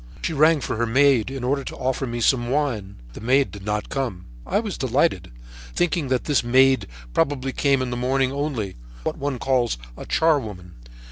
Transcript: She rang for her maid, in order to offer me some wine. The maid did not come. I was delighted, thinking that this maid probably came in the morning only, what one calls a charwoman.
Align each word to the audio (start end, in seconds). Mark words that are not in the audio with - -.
She 0.23 0.33
rang 0.33 0.61
for 0.61 0.77
her 0.77 0.87
maid, 0.87 1.29
in 1.29 1.43
order 1.43 1.63
to 1.63 1.75
offer 1.75 2.07
me 2.07 2.21
some 2.21 2.49
wine. 2.49 2.95
The 3.13 3.21
maid 3.21 3.51
did 3.51 3.63
not 3.63 3.89
come. 3.89 4.25
I 4.47 4.59
was 4.59 4.75
delighted, 4.75 5.31
thinking 5.75 6.07
that 6.07 6.23
this 6.23 6.43
maid 6.43 6.87
probably 7.13 7.51
came 7.51 7.83
in 7.83 7.91
the 7.91 7.95
morning 7.97 8.31
only, 8.31 8.77
what 9.03 9.19
one 9.19 9.37
calls 9.37 9.77
a 9.95 10.07
charwoman. 10.07 10.71